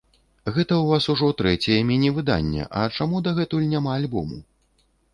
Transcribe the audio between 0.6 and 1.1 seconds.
ў вас